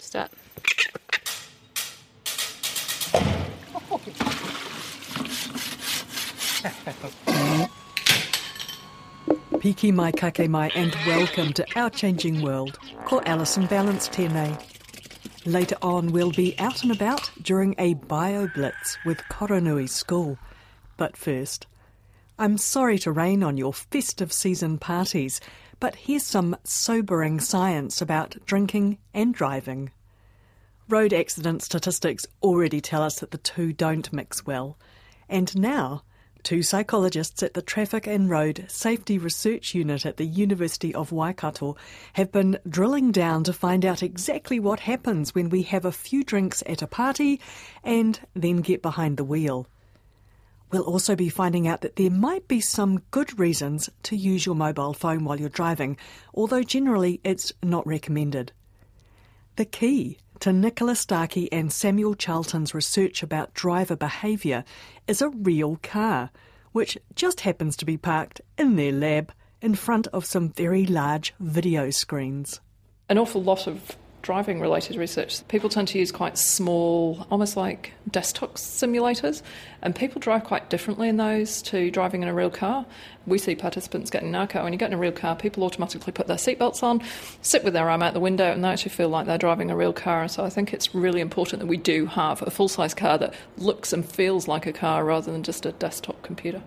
[0.00, 0.30] Start.
[9.60, 12.78] Piki mai kake mai and welcome to Our Changing World.
[13.04, 14.58] Ko Alison Ballance tēnei.
[15.44, 20.38] Later on, we'll be out and about during a bio blitz with Koraunui School.
[20.96, 21.66] But first,
[22.40, 25.42] I'm sorry to rain on your festive season parties,
[25.78, 29.90] but here's some sobering science about drinking and driving.
[30.88, 34.78] Road accident statistics already tell us that the two don't mix well.
[35.28, 36.02] And now,
[36.42, 41.76] two psychologists at the Traffic and Road Safety Research Unit at the University of Waikato
[42.14, 46.24] have been drilling down to find out exactly what happens when we have a few
[46.24, 47.38] drinks at a party
[47.84, 49.66] and then get behind the wheel.
[50.70, 54.54] We'll also be finding out that there might be some good reasons to use your
[54.54, 55.96] mobile phone while you're driving,
[56.32, 58.52] although generally it's not recommended.
[59.56, 64.64] The key to Nicola Starkey and Samuel Charlton's research about driver behaviour
[65.08, 66.30] is a real car,
[66.72, 71.34] which just happens to be parked in their lab in front of some very large
[71.40, 72.60] video screens.
[73.08, 77.92] An awful lot of driving related research, people tend to use quite small, almost like
[78.10, 79.42] desktop simulators,
[79.82, 82.84] and people drive quite differently in those to driving in a real car.
[83.26, 84.62] We see participants getting in our car.
[84.62, 87.02] When you get in a real car, people automatically put their seatbelts on,
[87.42, 89.76] sit with their arm out the window, and they actually feel like they're driving a
[89.76, 90.22] real car.
[90.22, 93.18] And so I think it's really important that we do have a full size car
[93.18, 96.62] that looks and feels like a car rather than just a desktop computer.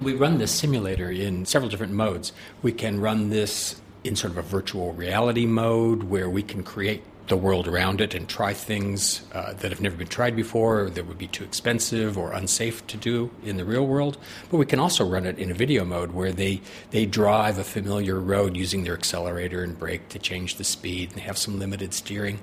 [0.00, 2.32] We run this simulator in several different modes.
[2.62, 7.02] We can run this in sort of a virtual reality mode where we can create
[7.28, 11.06] the world around it and try things uh, that have never been tried before that
[11.06, 14.16] would be too expensive or unsafe to do in the real world.
[14.50, 17.64] But we can also run it in a video mode where they, they drive a
[17.64, 21.94] familiar road using their accelerator and brake to change the speed and have some limited
[21.94, 22.38] steering.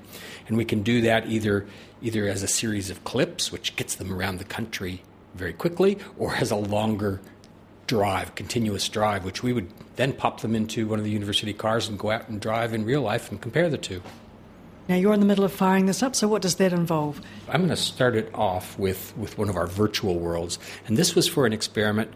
[0.48, 1.66] And we can do that either,
[2.02, 5.02] either as a series of clips, which gets them around the country
[5.34, 7.20] very quickly, or as a longer
[7.86, 11.88] drive, continuous drive, which we would then pop them into one of the university cars
[11.88, 14.02] and go out and drive in real life and compare the two.
[14.88, 17.20] Now you're in the middle of firing this up, so what does that involve?
[17.48, 20.58] I'm going to start it off with, with one of our virtual worlds.
[20.86, 22.12] And this was for an experiment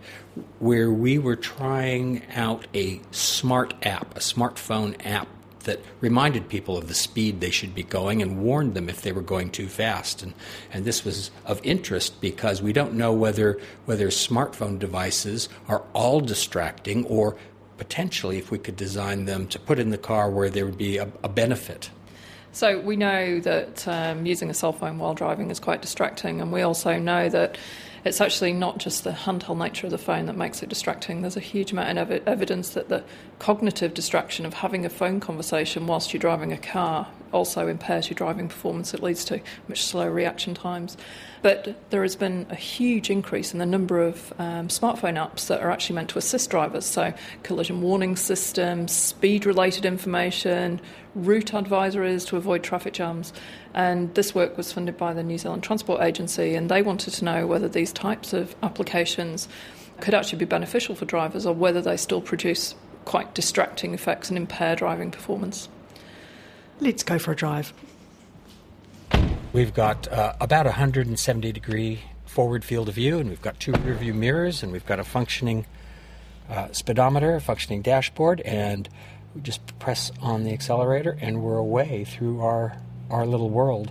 [0.58, 5.28] where we were trying out a smart app, a smartphone app
[5.68, 9.12] that reminded people of the speed they should be going and warned them if they
[9.12, 10.22] were going too fast.
[10.22, 10.32] And,
[10.72, 16.20] and this was of interest because we don't know whether, whether smartphone devices are all
[16.20, 17.36] distracting or
[17.76, 20.96] potentially if we could design them to put in the car where there would be
[20.96, 21.90] a, a benefit.
[22.52, 26.50] So we know that um, using a cell phone while driving is quite distracting, and
[26.50, 27.58] we also know that
[28.08, 31.20] it's actually not just the handheld nature of the phone that makes it distracting.
[31.20, 33.04] There's a huge amount of ev- evidence that the
[33.38, 38.14] cognitive distraction of having a phone conversation whilst you're driving a car also impairs your
[38.14, 38.94] driving performance.
[38.94, 40.96] It leads to much slower reaction times.
[41.42, 45.60] But there has been a huge increase in the number of um, smartphone apps that
[45.60, 46.84] are actually meant to assist drivers.
[46.84, 50.80] So, collision warning systems, speed related information,
[51.14, 53.32] route advisories to avoid traffic jams.
[53.74, 57.24] And this work was funded by the New Zealand Transport Agency, and they wanted to
[57.24, 59.48] know whether these types of applications
[60.00, 62.74] could actually be beneficial for drivers or whether they still produce
[63.04, 65.68] quite distracting effects and impair driving performance.
[66.80, 67.72] Let's go for a drive.
[69.52, 73.72] We've got uh, about a 170 degree forward field of view, and we've got two
[73.72, 75.66] rear view mirrors, and we've got a functioning
[76.48, 78.88] uh, speedometer, a functioning dashboard, and
[79.34, 82.76] we just press on the accelerator, and we're away through our,
[83.10, 83.90] our little world.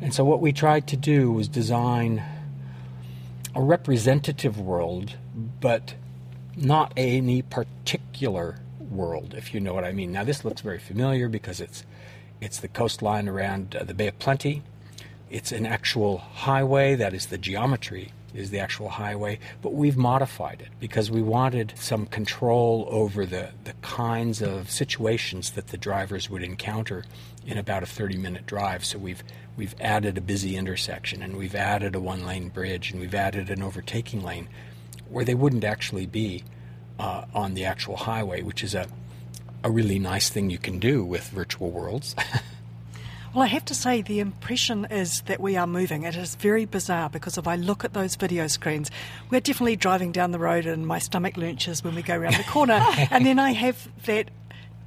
[0.00, 2.22] And so, what we tried to do was design
[3.54, 5.16] a representative world,
[5.60, 5.94] but
[6.56, 8.58] not any particular
[8.90, 10.12] world, if you know what I mean.
[10.12, 11.84] Now, this looks very familiar because it's
[12.40, 14.62] it's the coastline around uh, the Bay of Plenty.
[15.30, 16.94] It's an actual highway.
[16.94, 21.72] That is the geometry is the actual highway, but we've modified it because we wanted
[21.76, 27.04] some control over the, the kinds of situations that the drivers would encounter
[27.46, 28.84] in about a 30 minute drive.
[28.84, 29.22] So we've
[29.56, 33.50] we've added a busy intersection and we've added a one lane bridge and we've added
[33.50, 34.48] an overtaking lane
[35.08, 36.44] where they wouldn't actually be
[37.00, 38.86] uh, on the actual highway, which is a
[39.62, 42.14] a really nice thing you can do with virtual worlds.
[43.32, 46.02] Well, I have to say, the impression is that we are moving.
[46.02, 48.90] It is very bizarre because if I look at those video screens,
[49.30, 52.42] we're definitely driving down the road and my stomach lurches when we go around the
[52.42, 52.84] corner.
[53.12, 54.30] and then I have that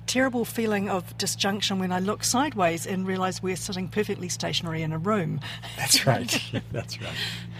[0.08, 4.92] terrible feeling of disjunction when I look sideways and realise we're sitting perfectly stationary in
[4.92, 5.40] a room.
[5.78, 6.42] That's right.
[6.72, 7.16] That's right.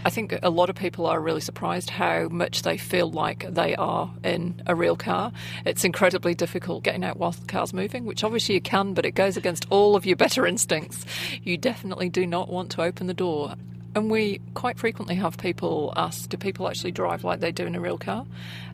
[0.06, 3.76] I think a lot of people are really surprised how much they feel like they
[3.76, 5.32] are in a real car.
[5.66, 9.12] It's incredibly difficult getting out whilst the car's moving, which obviously you can, but it
[9.12, 11.06] goes against all of your better instincts.
[11.42, 13.56] You definitely do not want to open the door.
[13.96, 17.76] And we quite frequently have people ask, do people actually drive like they do in
[17.76, 18.26] a real car?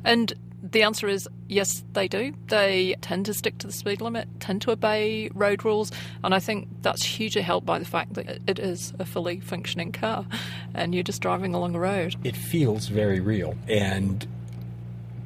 [0.05, 2.33] And the answer is yes, they do.
[2.47, 5.91] They tend to stick to the speed limit, tend to obey road rules,
[6.23, 9.91] and I think that's hugely helped by the fact that it is a fully functioning
[9.91, 10.25] car
[10.73, 12.15] and you're just driving along the road.
[12.23, 14.27] It feels very real, and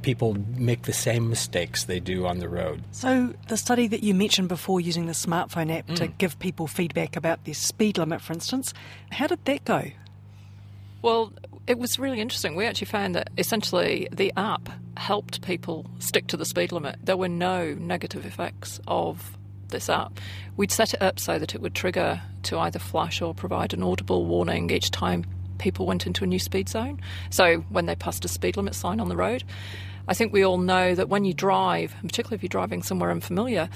[0.04, 2.84] people make the same mistakes they do on the road.
[2.92, 5.96] So, the study that you mentioned before using the smartphone app Mm.
[5.96, 8.74] to give people feedback about their speed limit, for instance,
[9.12, 9.92] how did that go?
[11.02, 11.34] Well,
[11.68, 12.56] it was really interesting.
[12.56, 16.98] We actually found that essentially the app helped people stick to the speed limit.
[17.04, 19.38] There were no negative effects of
[19.70, 20.20] this app.
[20.56, 23.82] We'd set it up so that it would trigger to either flash or provide an
[23.84, 25.26] audible warning each time
[25.58, 27.00] people went into a new speed zone.
[27.30, 29.44] So when they passed a speed limit sign on the road.
[30.08, 33.12] I think we all know that when you drive, and particularly if you're driving somewhere
[33.12, 33.70] unfamiliar,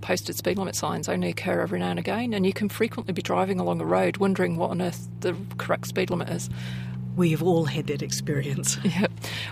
[0.00, 3.22] posted speed limit signs only occur every now and again, and you can frequently be
[3.22, 6.48] driving along a road wondering what on earth the correct speed limit is.
[7.16, 8.78] We've all had that experience.
[8.84, 9.06] Yeah.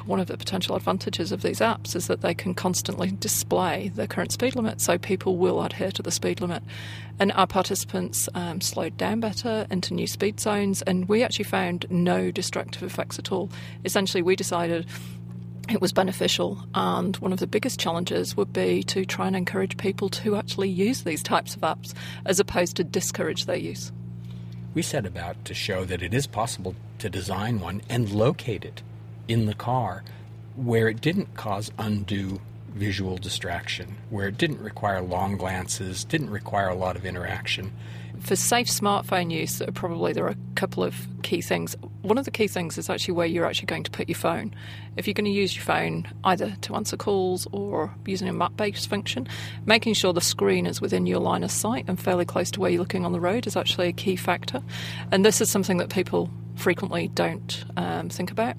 [0.07, 4.07] One of the potential advantages of these apps is that they can constantly display the
[4.07, 6.63] current speed limit, so people will adhere to the speed limit.
[7.19, 11.87] And our participants um, slowed down better into new speed zones, and we actually found
[11.91, 13.51] no destructive effects at all.
[13.85, 14.87] Essentially, we decided
[15.73, 19.77] it was beneficial, and one of the biggest challenges would be to try and encourage
[19.77, 21.95] people to actually use these types of apps
[22.27, 23.93] as opposed to discourage their use.
[24.75, 28.83] We set about to show that it is possible to design one and locate it
[29.29, 30.05] in the car
[30.57, 32.41] where it didn't cause undue
[32.75, 37.73] visual distraction, where it didn't require long glances, didn't require a lot of interaction.
[38.21, 41.77] For safe smartphone use, probably there are a couple of key things.
[42.03, 44.55] One of the key things is actually where you're actually going to put your phone.
[44.97, 48.57] If you're going to use your phone either to answer calls or using a map
[48.57, 49.27] based function,
[49.67, 52.71] making sure the screen is within your line of sight and fairly close to where
[52.71, 54.63] you're looking on the road is actually a key factor.
[55.11, 58.57] And this is something that people frequently don't um, think about.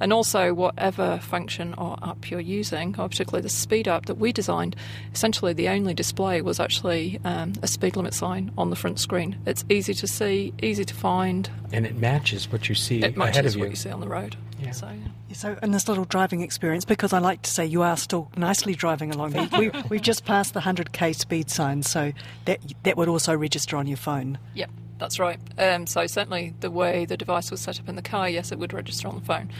[0.00, 4.32] And also, whatever function or app you're using, or particularly the speed app that we
[4.32, 4.76] designed,
[5.14, 9.38] essentially the only display was actually um, a speed limit sign on the front screen.
[9.46, 11.48] It's easy to see, easy to find.
[11.72, 13.70] And it matches what you see It ahead matches of what you.
[13.70, 14.36] you see on the road.
[14.58, 14.70] Yeah.
[14.72, 15.34] So, yeah.
[15.34, 18.74] So, in this little driving experience, because I like to say you are still nicely
[18.74, 22.12] driving along, we, we've just passed the 100k speed sign, so
[22.46, 24.38] that, that would also register on your phone.
[24.54, 25.38] Yep, that's right.
[25.58, 28.58] Um, so certainly the way the device was set up in the car, yes, it
[28.58, 29.50] would register on the phone.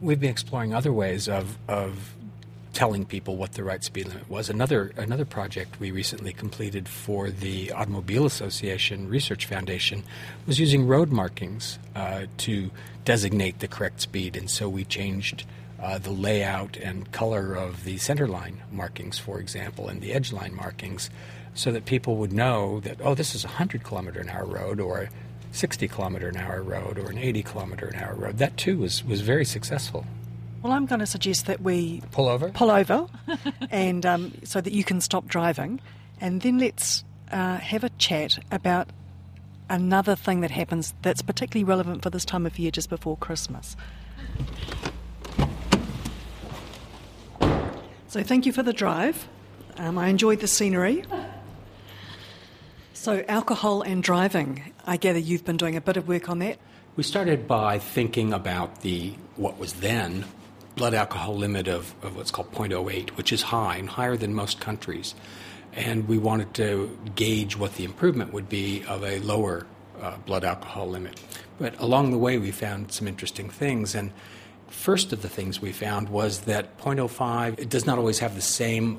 [0.00, 2.14] We've been exploring other ways of, of
[2.72, 4.48] telling people what the right speed limit was.
[4.48, 10.02] Another another project we recently completed for the Automobile Association Research Foundation
[10.46, 12.70] was using road markings uh, to
[13.04, 15.44] designate the correct speed, and so we changed.
[15.80, 20.54] Uh, the layout and color of the centerline markings, for example, and the edge line
[20.54, 21.10] markings,
[21.54, 24.78] so that people would know that, oh, this is a 100 kilometer an hour road
[24.78, 25.08] or a
[25.50, 28.38] 60 kilometer an hour road or an 80 kilometer an hour road.
[28.38, 30.06] That too was, was very successful.
[30.62, 32.50] Well, I'm going to suggest that we Pull over?
[32.50, 33.08] pull over,
[33.70, 35.80] and um, so that you can stop driving,
[36.20, 37.02] and then let's
[37.32, 38.88] uh, have a chat about
[39.68, 43.76] another thing that happens that's particularly relevant for this time of year, just before Christmas.
[48.06, 49.26] So, thank you for the drive.
[49.78, 51.02] Um, I enjoyed the scenery.
[52.92, 54.72] So, alcohol and driving.
[54.86, 56.58] I gather you've been doing a bit of work on that.
[56.94, 60.24] We started by thinking about the what was then
[60.76, 64.60] blood alcohol limit of, of what's called 0.08, which is high and higher than most
[64.60, 65.14] countries.
[65.74, 69.66] And we wanted to gauge what the improvement would be of a lower
[70.00, 71.20] uh, blood alcohol limit.
[71.58, 73.94] But along the way, we found some interesting things.
[73.94, 74.12] And
[74.68, 78.40] first of the things we found was that 0.05 it does not always have the
[78.40, 78.98] same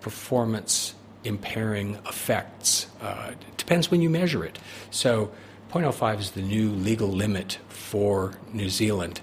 [0.00, 2.86] performance impairing effects.
[3.00, 4.58] Uh, it depends when you measure it.
[4.90, 5.30] So
[5.72, 9.20] 0.05 is the new legal limit for New Zealand.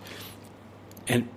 [1.07, 1.29] And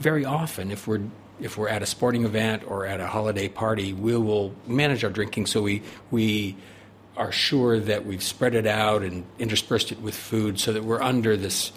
[0.00, 1.02] very often, if we're
[1.40, 5.10] if we're at a sporting event or at a holiday party, we will manage our
[5.10, 6.56] drinking so we we
[7.16, 11.02] are sure that we've spread it out and interspersed it with food so that we're
[11.02, 11.72] under this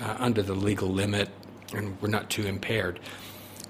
[0.00, 1.28] uh, under the legal limit
[1.72, 2.98] and we're not too impaired.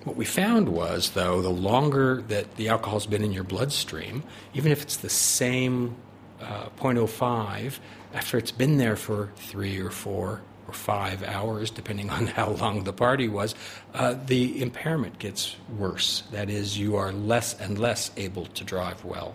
[0.05, 4.23] What we found was, though, the longer that the alcohol's been in your bloodstream,
[4.55, 5.97] even if it's the same
[6.41, 7.79] uh, 0.05,
[8.15, 12.85] after it's been there for three or four or five hours, depending on how long
[12.85, 13.55] the party was,
[13.95, 16.23] uh, the impairment gets worse.
[16.31, 19.35] That is, you are less and less able to drive well.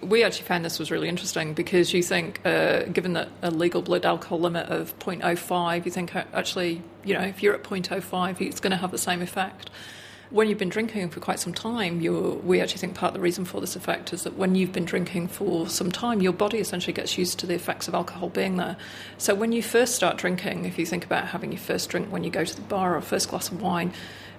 [0.00, 3.82] We actually found this was really interesting because you think, uh, given that a legal
[3.82, 8.40] blood alcohol limit of 0.05, you think uh, actually, you know, if you're at 0.05,
[8.40, 9.70] it's going to have the same effect
[10.30, 13.44] when you've been drinking for quite some time, we actually think part of the reason
[13.44, 16.92] for this effect is that when you've been drinking for some time, your body essentially
[16.92, 18.76] gets used to the effects of alcohol being there.
[19.16, 22.24] So when you first start drinking, if you think about having your first drink when
[22.24, 23.92] you go to the bar or first glass of wine,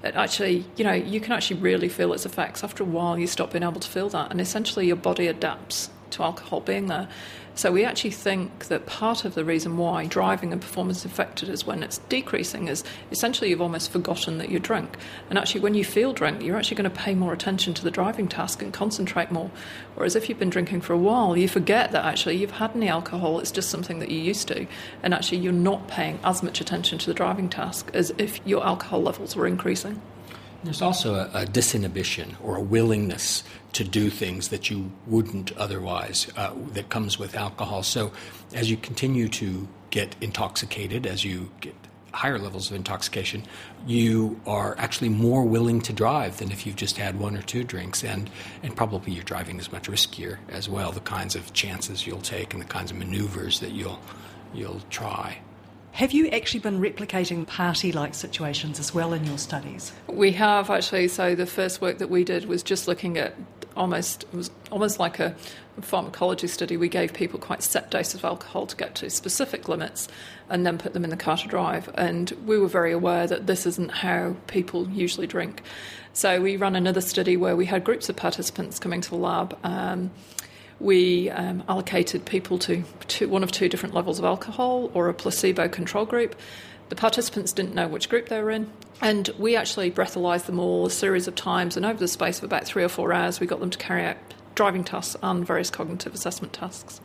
[0.04, 2.64] it actually, you know, you can actually really feel its effects.
[2.64, 5.90] After a while, you stop being able to feel that, and essentially your body adapts
[6.12, 7.08] to alcohol being there.
[7.60, 11.66] So we actually think that part of the reason why driving and performance affected is
[11.66, 14.98] when it's decreasing is essentially you've almost forgotten that you're drunk.
[15.30, 17.92] And actually, when you feel drunk, you're actually going to pay more attention to the
[17.92, 19.52] driving task and concentrate more.
[19.96, 22.88] Whereas if you've been drinking for a while, you forget that actually you've had any
[22.88, 24.66] alcohol, it's just something that you used to.
[25.04, 28.66] And actually, you're not paying as much attention to the driving task as if your
[28.66, 30.02] alcohol levels were increasing.
[30.64, 36.30] There's also a, a, disinhibition or a willingness to do things that you wouldn't otherwise,
[36.36, 37.82] uh, that comes with alcohol.
[37.84, 38.12] So,
[38.54, 41.76] as you continue to get intoxicated, as you get
[42.12, 43.44] higher levels of intoxication,
[43.88, 47.64] you are actually more willing to drive than if you've just had one or two
[47.64, 48.30] drinks, and,
[48.62, 50.92] and probably your driving is much riskier as well.
[50.92, 54.00] The kinds of chances you'll take and the kinds of maneuvers that you'll
[54.54, 55.38] you'll try.
[56.00, 59.92] Have you actually been replicating party like situations as well in your studies?
[60.08, 61.10] We have actually.
[61.10, 63.36] So the first work that we did was just looking at
[63.76, 65.36] almost it was almost like a
[65.82, 66.78] pharmacology study.
[66.78, 70.08] We gave people quite set doses of alcohol to get to specific limits
[70.50, 71.90] and then put them in the car to drive.
[71.96, 75.64] And we were very aware that this isn't how people usually drink.
[76.14, 79.60] So we ran another study where we had groups of participants coming to the lab.
[79.66, 80.12] Um,
[80.80, 85.14] we um, allocated people to two, one of two different levels of alcohol or a
[85.14, 86.36] placebo control group.
[86.90, 88.72] The participants didn't know which group they were in,
[89.02, 91.78] and we actually breathalyzed them all a series of times.
[91.78, 94.06] And over the space of about three or four hours, we got them to carry
[94.06, 94.18] out
[94.56, 97.00] driving tasks and various cognitive assessment tasks.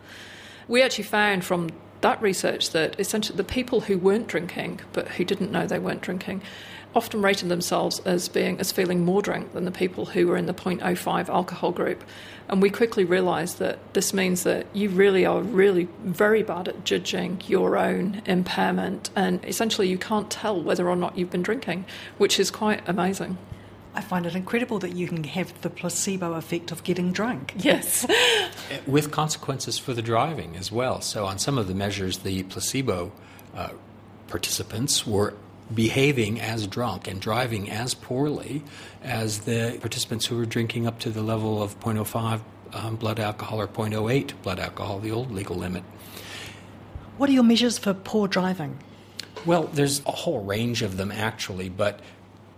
[0.67, 5.25] We actually found from that research that essentially the people who weren't drinking but who
[5.25, 6.43] didn't know they weren't drinking
[6.95, 10.47] often rated themselves as being as feeling more drunk than the people who were in
[10.47, 12.05] the 0.05 alcohol group.
[12.49, 16.85] And we quickly realised that this means that you really are really very bad at
[16.85, 21.87] judging your own impairment, and essentially you can't tell whether or not you've been drinking,
[22.19, 23.39] which is quite amazing.
[23.95, 27.55] I find it incredible that you can have the placebo effect of getting drunk.
[27.57, 28.05] Yes.
[28.87, 31.01] With consequences for the driving as well.
[31.01, 33.13] So, on some of the measures, the placebo
[33.55, 33.71] uh,
[34.27, 35.35] participants were
[35.73, 38.63] behaving as drunk and driving as poorly
[39.03, 42.41] as the participants who were drinking up to the level of 0.05
[42.75, 45.85] um, blood alcohol or 0.08 blood alcohol, the old legal limit.
[47.17, 48.79] What are your measures for poor driving?
[49.47, 52.01] Well, there's a whole range of them actually, but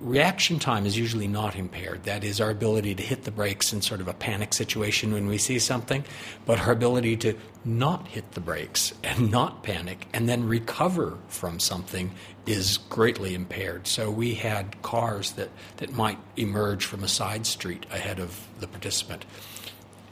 [0.01, 2.05] reaction time is usually not impaired.
[2.05, 5.27] That is, our ability to hit the brakes in sort of a panic situation when
[5.27, 6.05] we see something,
[6.45, 7.35] but our ability to
[7.65, 12.13] not hit the brakes and not panic and then recover from something
[12.47, 13.87] is greatly impaired.
[13.87, 18.69] So we had cars that, that might emerge from a side street ahead of the
[18.69, 19.25] participant.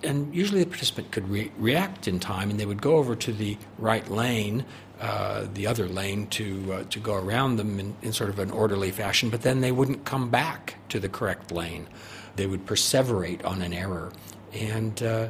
[0.02, 3.32] And usually the participant could re- react in time and they would go over to
[3.32, 4.64] the right lane
[5.00, 8.50] uh, the other lane to uh, to go around them in, in, sort of an
[8.50, 11.88] orderly fashion, but then they wouldn't come back to the correct lane.
[12.36, 14.12] They would perseverate on an error,
[14.52, 15.28] and uh,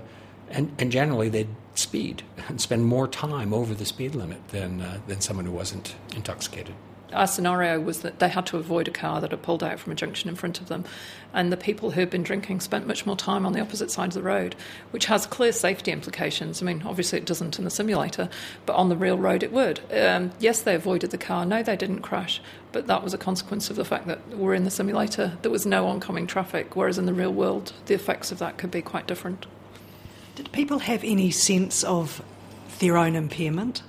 [0.50, 5.00] and and generally they'd speed and spend more time over the speed limit than uh,
[5.06, 6.74] than someone who wasn't intoxicated
[7.14, 9.92] our scenario was that they had to avoid a car that had pulled out from
[9.92, 10.84] a junction in front of them.
[11.32, 14.08] And the people who had been drinking spent much more time on the opposite side
[14.08, 14.54] of the road,
[14.90, 16.62] which has clear safety implications.
[16.62, 18.28] I mean, obviously it doesn't in the simulator,
[18.66, 19.80] but on the real road it would.
[19.92, 21.44] Um, yes, they avoided the car.
[21.44, 22.40] No, they didn't crash.
[22.72, 25.38] But that was a consequence of the fact that we're in the simulator.
[25.42, 28.70] There was no oncoming traffic, whereas in the real world, the effects of that could
[28.70, 29.46] be quite different.
[30.34, 32.22] Did people have any sense of
[32.80, 33.82] their own impairment?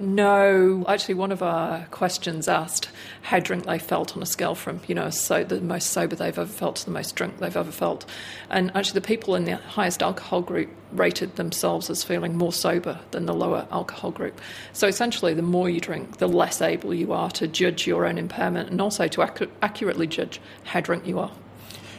[0.00, 2.88] No, actually, one of our questions asked
[3.22, 6.38] how drunk they felt on a scale from, you know, so the most sober they've
[6.38, 8.06] ever felt to the most drunk they've ever felt.
[8.48, 13.00] And actually, the people in the highest alcohol group rated themselves as feeling more sober
[13.10, 14.40] than the lower alcohol group.
[14.72, 18.18] So essentially, the more you drink, the less able you are to judge your own
[18.18, 21.32] impairment and also to ac- accurately judge how drunk you are.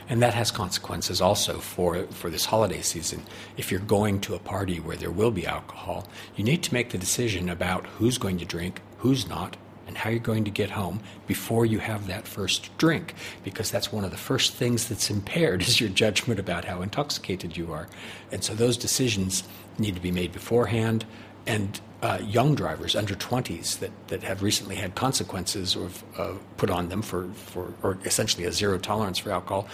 [0.10, 3.24] And that has consequences also for, for this holiday season.
[3.58, 6.89] If you're going to a party where there will be alcohol, you need to make
[6.89, 9.56] the decision about who's going to drink, who's not,
[9.89, 13.13] and how you're going to get home before you have that first drink,
[13.44, 17.56] because that's one of the first things that's impaired is your judgment about how intoxicated
[17.56, 17.88] you are.
[18.32, 19.44] And so those decisions
[19.78, 21.06] need to be made beforehand.
[21.50, 26.70] And uh, young drivers under 20s that, that have recently had consequences or uh, put
[26.70, 29.68] on them for, for or essentially a zero tolerance for alcohol,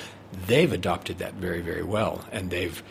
[0.47, 2.23] they've adopted that very, very well.
[2.31, 2.81] And they've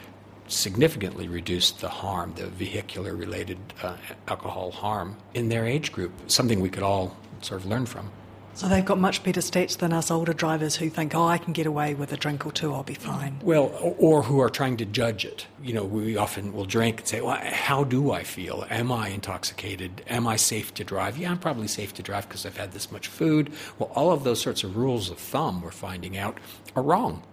[0.48, 3.96] significantly reduced the harm, the vehicular related uh,
[4.28, 8.10] alcohol harm in their age group, something we could all sort of learn from.
[8.56, 11.52] So they've got much better stats than us older drivers who think, oh, I can
[11.52, 13.40] get away with a drink or two, I'll be fine.
[13.42, 15.48] Well, or who are trying to judge it.
[15.60, 18.64] You know, we often will drink and say, well, how do I feel?
[18.70, 20.04] Am I intoxicated?
[20.06, 21.18] Am I safe to drive?
[21.18, 23.52] Yeah, I'm probably safe to drive because I've had this much food.
[23.80, 26.38] Well, all of those sorts of rules of thumb we're finding out
[26.76, 27.24] are wrong.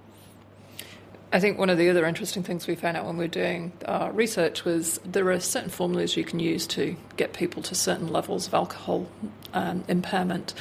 [1.33, 3.71] I think one of the other interesting things we found out when we were doing
[3.85, 8.07] our research was there are certain formulas you can use to get people to certain
[8.07, 9.07] levels of alcohol
[9.53, 10.53] um, impairment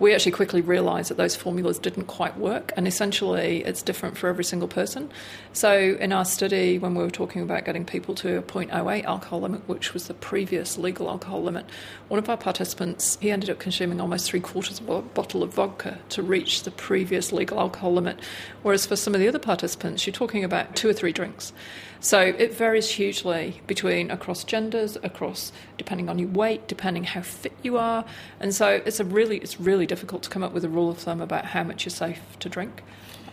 [0.00, 4.28] we actually quickly realised that those formulas didn't quite work, and essentially it's different for
[4.28, 5.10] every single person.
[5.52, 9.40] So, in our study, when we were talking about getting people to a 0.08 alcohol
[9.40, 11.66] limit, which was the previous legal alcohol limit,
[12.08, 15.54] one of our participants he ended up consuming almost three quarters of a bottle of
[15.54, 18.20] vodka to reach the previous legal alcohol limit,
[18.62, 21.52] whereas for some of the other participants, you're talking about two or three drinks.
[22.00, 27.52] So it varies hugely between across genders, across depending on your weight, depending how fit
[27.62, 28.04] you are,
[28.38, 30.98] and so it's a really it's really difficult to come up with a rule of
[30.98, 32.82] thumb about how much you're safe to drink.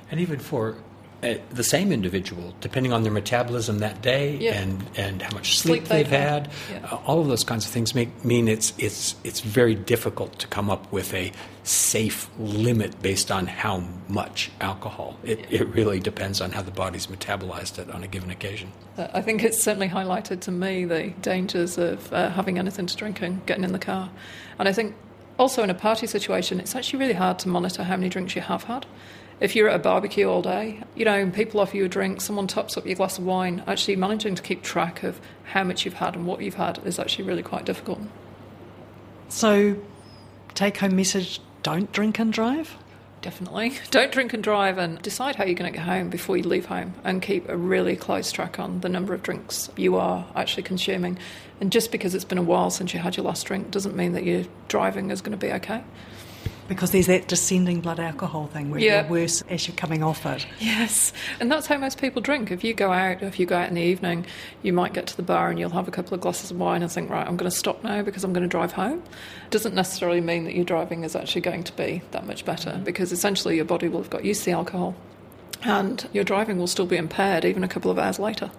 [0.09, 0.77] And even for
[1.25, 4.61] uh, the same individual, depending on their metabolism that day yeah.
[4.61, 6.89] and, and how much sleep, sleep they've, had, had, yeah.
[6.91, 10.47] uh, all of those kinds of things make mean it's it's it's very difficult to
[10.47, 11.31] come up with a
[11.63, 15.17] safe limit based on how much alcohol.
[15.23, 15.61] It, yeah.
[15.61, 18.71] it really depends on how the body's metabolized it on a given occasion.
[18.97, 22.95] Uh, I think it's certainly highlighted to me the dangers of uh, having anything to
[22.95, 24.11] drink and getting in the car,
[24.59, 24.95] and I think
[25.39, 28.41] also in a party situation, it's actually really hard to monitor how many drinks you
[28.41, 28.85] have had
[29.39, 32.47] if you're at a barbecue all day, you know, people offer you a drink, someone
[32.47, 35.95] tops up your glass of wine, actually managing to keep track of how much you've
[35.95, 37.99] had and what you've had is actually really quite difficult.
[39.29, 39.77] So,
[40.53, 42.77] take home message don't drink and drive?
[43.23, 43.73] Definitely.
[43.89, 46.67] Don't drink and drive and decide how you're going to get home before you leave
[46.67, 50.61] home and keep a really close track on the number of drinks you are actually
[50.61, 51.17] consuming.
[51.59, 54.13] And just because it's been a while since you had your last drink doesn't mean
[54.13, 55.83] that your driving is going to be okay.
[56.67, 59.01] Because there's that descending blood alcohol thing where Yeah.
[59.01, 60.47] you're worse as you're coming off it.
[60.59, 62.49] Yes, and that's how most people drink.
[62.49, 64.25] If you go out, if you go out in the evening,
[64.63, 66.81] you might get to the bar and you'll have a couple of glasses of wine
[66.81, 69.03] and think, right, I'm going to stop now because I'm going to drive home.
[69.51, 72.83] Doesn't necessarily mean that your driving is actually going to be that much better mm-hmm.
[72.83, 74.95] because essentially your body will have got used to the alcohol
[75.63, 78.51] and your driving will still be impaired even a couple of hours later.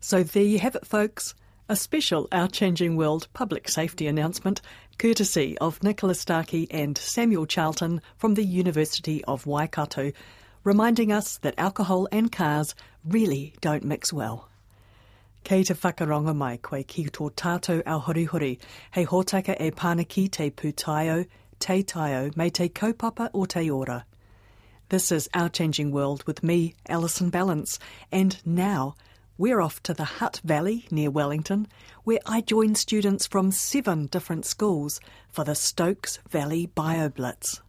[0.00, 1.34] So there you have it, folks.
[1.68, 4.62] A special Our Changing World public safety announcement,
[4.98, 10.10] courtesy of Nicola Starkey and Samuel Charlton from the University of Waikato,
[10.64, 14.48] reminding us that alcohol and cars really don't mix well.
[15.44, 18.58] Kei te whakaronga mai koe ki tō tātou au horihori,
[18.90, 21.28] hei hōtaka e pānaki te pūtaio,
[21.60, 24.04] te taio, me te kaupapa o te ora.
[24.88, 27.78] This is Our Changing World with me, Alison Ballance,
[28.10, 28.96] and now
[29.38, 31.68] we're off to the Hutt Valley near Wellington,
[32.02, 37.62] where I join students from seven different schools for the Stokes Valley Bio Blitz.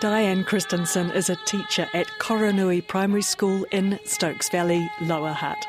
[0.00, 5.66] Diane Christensen is a teacher at Koraunui Primary School in Stokes Valley, Lower Hutt.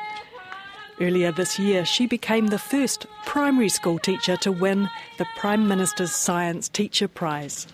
[1.00, 6.14] Earlier this year, she became the first primary school teacher to win the Prime Minister's
[6.14, 7.66] Science Teacher Prize.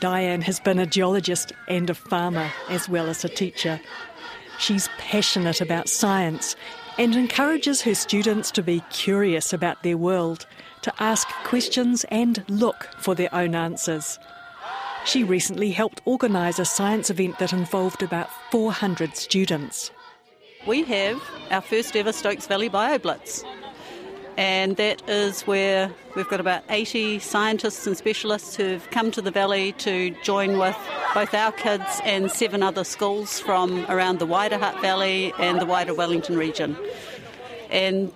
[0.00, 3.78] Diane has been a geologist and a farmer, as well as a teacher.
[4.58, 6.56] She's passionate about science
[6.98, 10.46] and encourages her students to be curious about their world,
[10.82, 14.18] to ask questions and look for their own answers.
[15.04, 19.90] She recently helped organise a science event that involved about 400 students.
[20.66, 23.44] We have our first ever Stokes Valley BioBlitz,
[24.36, 29.30] and that is where we've got about 80 scientists and specialists who've come to the
[29.30, 30.76] valley to join with
[31.14, 35.66] both our kids and seven other schools from around the wider Hutt Valley and the
[35.66, 36.76] wider Wellington region.
[37.70, 38.12] And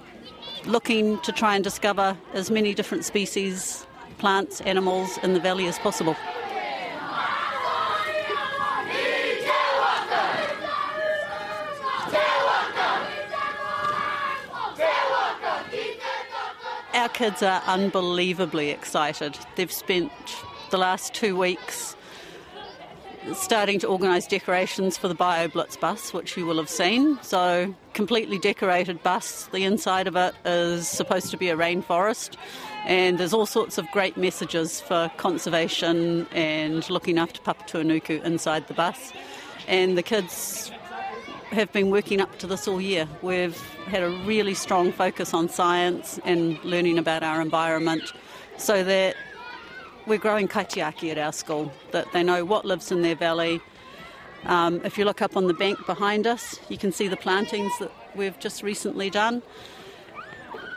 [0.67, 3.87] looking to try and discover as many different species,
[4.19, 6.17] plants, animals in the valley as possible.
[16.95, 19.39] Our kids are unbelievably excited.
[19.57, 20.13] They've spent
[20.71, 21.97] the last two weeks
[23.33, 27.19] starting to organise decorations for the Bio Blitz bus, which you will have seen.
[27.23, 29.47] So, completely decorated bus.
[29.53, 32.37] The inside of it is supposed to be a rainforest,
[32.85, 38.75] and there's all sorts of great messages for conservation and looking after Papatūānuku inside the
[38.75, 39.13] bus.
[39.67, 40.71] And the kids
[41.51, 43.09] have been working up to this all year.
[43.23, 43.57] We've
[43.87, 48.13] had a really strong focus on science and learning about our environment
[48.57, 49.17] so that
[50.07, 53.61] we're growing kaitiaki at our school, that they know what lives in their valley.
[54.45, 57.73] Um, if you look up on the bank behind us, you can see the plantings
[57.79, 59.43] that we've just recently done.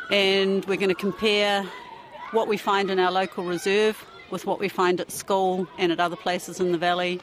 [0.10, 1.66] And we're going to compare
[2.32, 6.00] what we find in our local reserve with what we find at school and at
[6.00, 7.20] other places in the valley.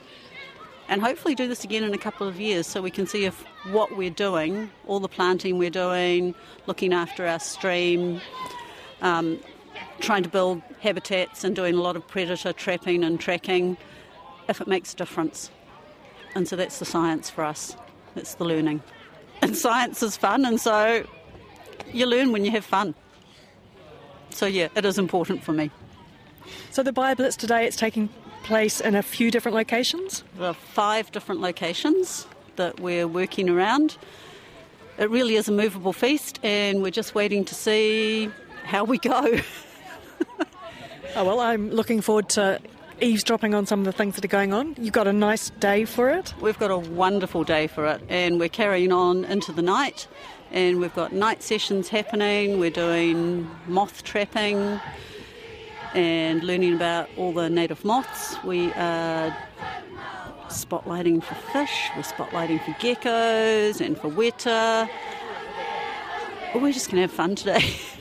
[0.89, 3.43] And hopefully do this again in a couple of years so we can see if
[3.71, 6.35] what we're doing, all the planting we're doing,
[6.67, 8.21] looking after our stream,
[9.01, 9.39] um,
[10.01, 13.77] trying to build habitats and doing a lot of predator trapping and tracking,
[14.49, 15.51] if it makes a difference.
[16.35, 17.77] And so that's the science for us,
[18.17, 18.83] it's the learning.
[19.43, 21.07] And science is fun, and so
[21.93, 22.95] you learn when you have fun.
[24.31, 25.71] So, yeah, it is important for me.
[26.71, 28.09] So the BioBlitz today, it's taking
[28.45, 30.23] place in a few different locations?
[30.37, 33.97] There are five different locations that we're working around.
[34.99, 38.31] It really is a movable feast, and we're just waiting to see
[38.65, 39.41] how we go.
[41.17, 42.59] Oh, well, I'm looking forward to
[43.01, 44.75] eavesdropping on some of the things that are going on.
[44.81, 46.35] You've got a nice day for it.
[46.41, 50.09] We've got a wonderful day for it, and we're carrying on into the night.
[50.51, 52.59] And we've got night sessions happening.
[52.59, 54.81] We're doing moth trapping
[55.95, 58.43] and learning about all the native moths.
[58.43, 59.37] We are
[60.49, 61.91] spotlighting for fish.
[61.95, 64.89] We're spotlighting for geckos and for weta.
[66.57, 67.77] We're just going to have fun today.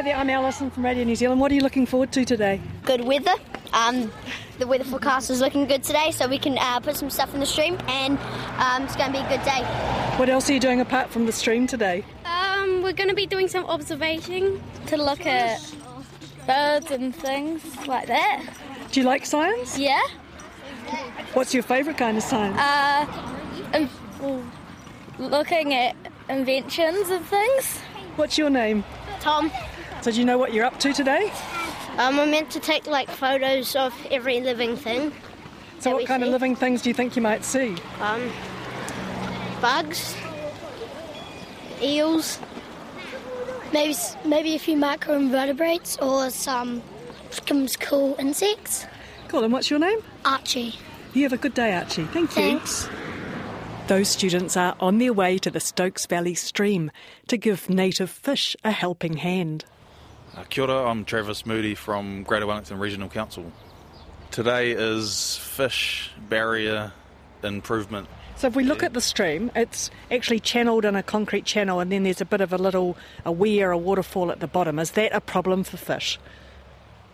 [0.00, 1.42] Hi there, I'm Alison from Radio New Zealand.
[1.42, 2.58] What are you looking forward to today?
[2.84, 3.34] good weather.
[3.74, 4.10] Um,
[4.58, 7.40] the weather forecast is looking good today, so we can uh, put some stuff in
[7.40, 8.18] the stream, and
[8.56, 9.62] um, it's going to be a good day.
[10.16, 12.02] What else are you doing apart from the stream today?
[12.24, 15.60] Um, we're going to be doing some observation to look at
[16.46, 18.42] birds and things like that.
[18.92, 19.78] Do you like science?
[19.78, 20.00] Yeah.
[21.34, 22.56] What's your favourite kind of science?
[22.58, 24.42] Uh, and well,
[25.18, 25.94] looking at
[26.30, 27.80] inventions and things.
[28.16, 28.82] What's your name?
[29.20, 29.52] Tom,
[30.02, 31.32] So do you know what you're up to today?
[31.98, 35.12] um, we're meant to take like photos of every living thing.
[35.80, 37.76] So what kind of living things do you think you might see?
[38.00, 38.30] Um,
[39.60, 40.14] bugs,
[41.82, 42.38] eels,
[43.72, 46.82] maybe maybe a few microinvertebrates or some
[47.30, 48.86] some cool insects.
[49.28, 50.00] Cool, and what's your name?
[50.24, 50.74] Archie.
[51.14, 52.04] You have a good day, Archie.
[52.04, 52.58] Thank you.
[52.58, 52.88] Thanks.
[53.86, 56.90] Those students are on their way to the Stokes Valley stream
[57.26, 59.64] to give native fish a helping hand.
[60.36, 63.50] Uh, kia ora, I'm Travis Moody from Greater Wellington Regional Council.
[64.30, 66.92] Today is fish barrier
[67.42, 68.06] improvement.
[68.36, 71.90] So if we look at the stream, it's actually channeled in a concrete channel and
[71.90, 74.78] then there's a bit of a little a weir, a waterfall at the bottom.
[74.78, 76.16] Is that a problem for fish?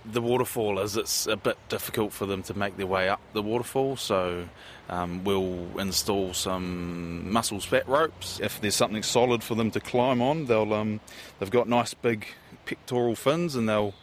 [0.05, 3.43] The waterfall is it's a bit difficult for them to make their way up the
[3.43, 4.47] waterfall, so
[4.89, 8.39] um, we'll install some mussel spat ropes.
[8.41, 11.01] If there's something solid for them to climb on, they'll um,
[11.41, 12.27] they've got nice big
[12.67, 13.95] pectoral fins and they'll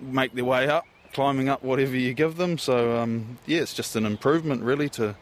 [0.00, 2.58] make their way up, climbing up whatever you give them.
[2.58, 5.16] So um, yeah, it's just an improvement really to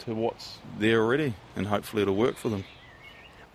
[0.00, 2.64] to what's there already, and hopefully it'll work for them.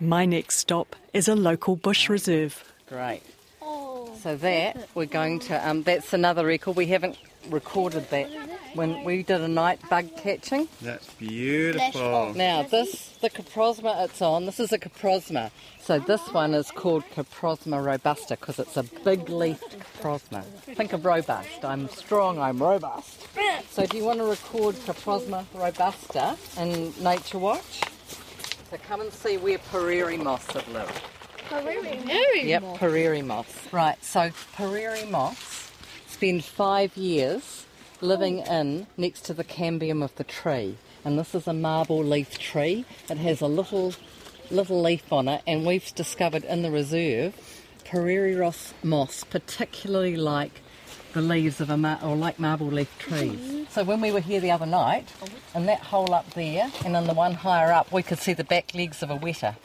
[0.00, 2.72] My next stop is a local bush reserve.
[2.88, 3.22] Great.
[4.22, 5.68] So that we're going to.
[5.68, 6.76] Um, that's another record.
[6.76, 7.18] We haven't
[7.50, 8.28] recorded that
[8.74, 10.68] when we did a night bug catching.
[10.82, 12.34] That's beautiful.
[12.34, 14.46] Now this the Coprosma it's on.
[14.46, 15.50] This is a Coprosma.
[15.80, 20.44] So this one is called Coprosma robusta because it's a big leafed Coprosma.
[20.44, 21.64] Think of robust.
[21.64, 22.38] I'm strong.
[22.38, 23.26] I'm robust.
[23.70, 27.80] So do you want to record Coprosma robusta in Nature Watch?
[28.70, 31.00] So come and see where Puriri moth have lived.
[32.46, 33.72] Yep, Puriri moth.
[33.72, 35.72] Right, so Puriri moth
[36.06, 37.64] spend five years
[38.00, 40.76] living in next to the cambium of the tree.
[41.04, 42.84] And this is a marble leaf tree.
[43.08, 43.94] It has a little
[44.50, 47.36] little leaf on it, and we've discovered in the reserve
[47.84, 50.62] Puriri Ross moss, particularly like
[51.12, 53.66] the leaves of a mar- or like marble leaf trees.
[53.70, 55.12] So when we were here the other night,
[55.54, 58.44] in that hole up there, and in the one higher up, we could see the
[58.44, 59.56] back legs of a weta.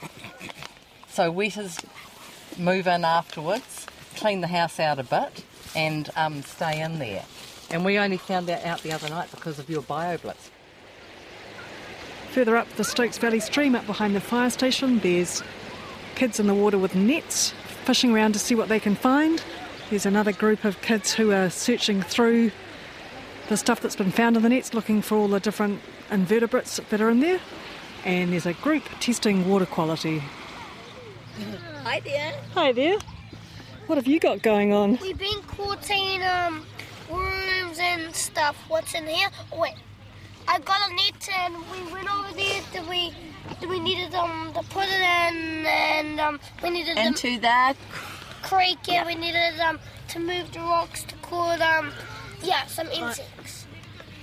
[1.08, 1.84] So wetas
[2.58, 5.44] move in afterwards, clean the house out a bit,
[5.74, 7.24] and um, stay in there.
[7.74, 10.50] And we only found that out the other night because of your BioBlitz.
[12.30, 15.42] Further up the Stokes Valley stream, up behind the fire station, there's
[16.14, 17.50] kids in the water with nets,
[17.84, 19.42] fishing around to see what they can find.
[19.90, 22.52] There's another group of kids who are searching through
[23.48, 25.80] the stuff that's been found in the nets, looking for all the different
[26.12, 27.40] invertebrates that are in there.
[28.04, 30.22] And there's a group testing water quality.
[31.82, 32.34] Hi there.
[32.54, 32.98] Hi there.
[33.88, 34.96] What have you got going on?
[35.02, 36.64] We've been courting um,
[37.74, 38.56] worms and stuff.
[38.68, 39.28] What's in here?
[39.52, 39.74] Oh, wait.
[40.46, 42.60] I got a net and we went over there.
[42.72, 43.12] Did we?
[43.60, 47.74] Did we needed um to put it in and um we needed them- Into the
[48.42, 48.78] creek.
[48.86, 51.92] Yeah, we needed um to move the rocks to call um
[52.42, 53.66] yeah some insects.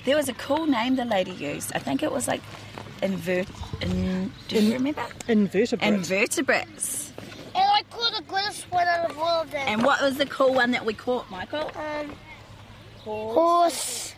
[0.05, 1.71] There was a cool name the lady used.
[1.75, 2.41] I think it was like
[3.01, 3.47] invert.
[3.81, 5.03] In, do you remember?
[5.27, 5.93] Invertebrate.
[5.93, 7.13] Invertebrates.
[7.55, 9.63] And I caught a gliss one out of all of them.
[9.67, 11.71] And what was the cool one that we caught, Michael?
[11.75, 12.15] Um,
[13.03, 14.15] horse,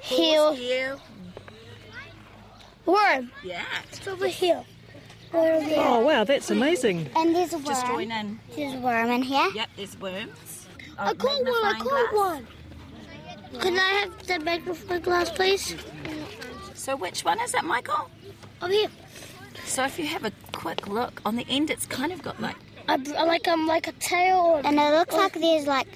[0.00, 1.00] heel, heel,
[2.86, 3.30] worm.
[3.42, 3.64] Yeah.
[3.88, 4.64] It's over here.
[5.34, 7.08] Oh, wow, that's amazing.
[7.16, 7.64] And there's a worm.
[7.66, 8.38] Just join in.
[8.54, 9.48] There's a worm in here.
[9.54, 10.68] Yep, there's worms.
[10.98, 11.46] I caught one.
[11.46, 12.12] I magnifying caught glass.
[12.12, 12.46] one.
[13.60, 15.76] Can I have the magnifying glass, please?
[16.74, 18.10] So which one is it, Michael?
[18.60, 18.88] Over here.
[19.64, 22.56] So if you have a quick look on the end, it's kind of got like.
[22.88, 24.60] I, I like um like a tail.
[24.64, 25.88] And it looks like there's like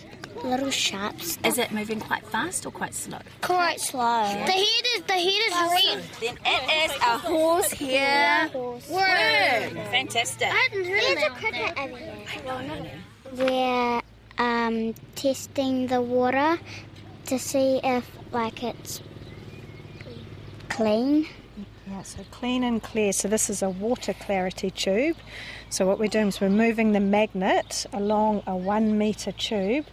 [0.46, 1.38] little sharps.
[1.44, 3.18] Is it moving quite fast or quite slow?
[3.42, 4.22] Quite slow.
[4.24, 5.54] The head is the head is
[5.86, 6.04] red.
[6.20, 8.50] Then it is a horse here.
[8.54, 8.80] Worm.
[9.90, 10.48] Fantastic.
[10.48, 11.88] I hadn't heard There's a cricket that.
[11.88, 12.90] over here.
[13.32, 14.02] We're
[14.38, 16.58] um, testing the water
[17.26, 19.02] to see if like it's
[20.68, 21.26] clean.
[21.88, 23.12] Yeah, so clean and clear.
[23.12, 25.16] So this is a water clarity tube.
[25.70, 29.86] So what we're doing is we're moving the magnet along a one metre tube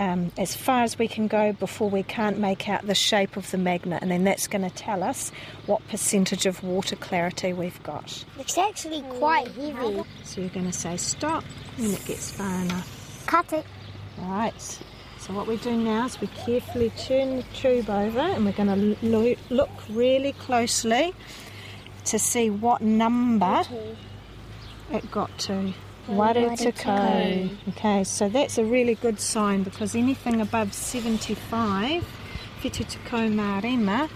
[0.00, 3.50] um, as far as we can go before we can't make out the shape of
[3.50, 5.30] the magnet, and then that's going to tell us
[5.66, 8.24] what percentage of water clarity we've got.
[8.38, 10.02] It's actually quite heavy.
[10.24, 11.44] So you're going to say stop
[11.76, 13.24] when it gets far enough.
[13.26, 13.66] Cut it.
[14.18, 14.78] Right.
[15.18, 18.96] So what we do now is we carefully turn the tube over and we're going
[18.96, 21.14] to lo- look really closely
[22.06, 23.64] to see what number
[24.90, 25.74] it got to.
[26.10, 27.50] Waretako.
[27.68, 32.04] Okay, so that's a really good sign because anything above 75,
[32.62, 34.08] Whitu tekau mā rima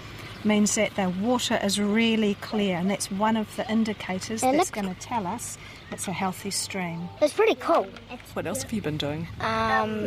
[0.45, 4.71] means that the water is really clear and that's one of the indicators It that's
[4.71, 5.57] going to tell us
[5.91, 7.09] it's a healthy stream.
[7.23, 7.87] It's pretty cool.
[8.35, 9.27] What else have you been doing?
[9.41, 10.05] Um,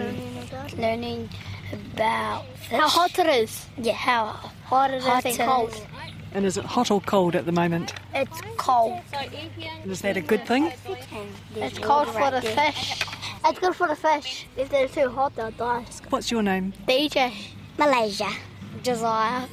[0.77, 1.29] learning
[1.71, 3.65] about how hot it is.
[3.77, 4.25] Yeah, how
[4.65, 5.87] hot it is and cold.
[6.33, 7.93] And is it hot or cold at the moment?
[8.13, 9.01] It's cold.
[9.13, 10.71] And is that a good thing?
[11.55, 13.01] It's cold for the fish.
[13.45, 14.45] It's good for the fish.
[14.57, 15.85] If they're too hot, they'll die.
[16.09, 16.73] What's your name?
[16.87, 17.33] DJ.
[17.77, 18.29] Malaysia.
[18.83, 19.47] Josiah.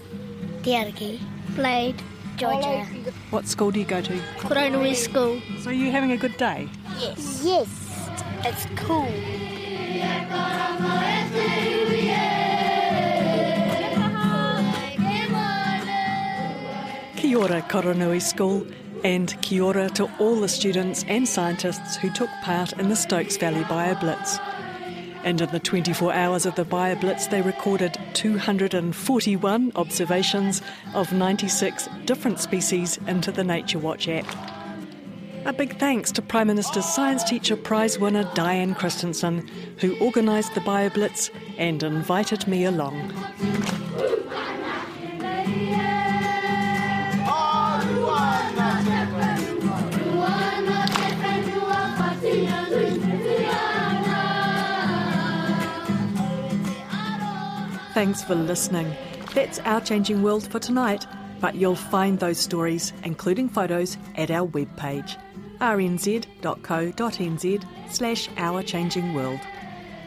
[0.62, 1.20] Diargi.
[1.54, 2.02] Blade.
[2.36, 2.84] Georgia.
[3.30, 4.12] What school do you go to?
[4.38, 5.40] Koraunui School.
[5.60, 6.68] So are you having a good day?
[6.98, 7.42] Yes.
[7.44, 7.68] Yes.
[8.44, 9.08] It's cool.
[17.34, 18.64] Kia ora Koraunui School
[19.02, 23.36] and kia ora to all the students and scientists who took part in the Stokes
[23.38, 24.38] Valley BioBlitz.
[25.24, 30.62] And in the 24 hours of the BioBlitz, they recorded 241 observations
[30.94, 34.26] of 96 different species into the Nature Watch app.
[35.44, 40.60] A big thanks to Prime Minister's Science Teacher Prize winner Diane Christensen, who organised the
[40.60, 43.12] BioBlitz and invited me along.
[57.94, 58.92] Thanks for listening.
[59.34, 61.06] That's Our Changing World for tonight,
[61.40, 65.16] but you'll find those stories, including photos, at our webpage
[65.60, 66.34] rnz.co.nz
[67.88, 69.38] slash Our Changing World.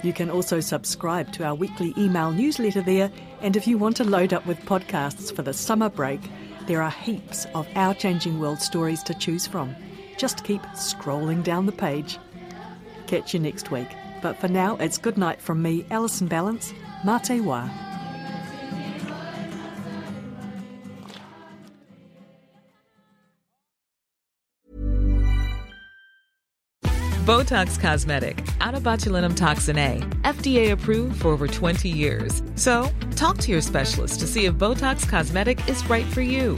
[0.04, 4.04] You can also subscribe to our weekly email newsletter there, and if you want to
[4.04, 6.20] load up with podcasts for the summer break,
[6.68, 9.74] there are heaps of Our Changing World stories to choose from.
[10.18, 12.20] Just keep scrolling down the page.
[13.08, 13.88] Catch you next week.
[14.22, 16.74] But for now, it's good night from me, Alison Ballance.
[17.08, 17.70] Mate wa.
[27.24, 32.44] Botox Cosmetic, out of botulinum toxin A, FDA approved for over 20 years.
[32.56, 36.58] So, talk to your specialist to see if Botox Cosmetic is right for you.